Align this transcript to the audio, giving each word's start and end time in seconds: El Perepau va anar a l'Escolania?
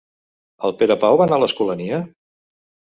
El 0.69 0.73
Perepau 0.79 1.19
va 1.23 1.29
anar 1.31 1.39
a 1.39 1.43
l'Escolania? 1.47 2.05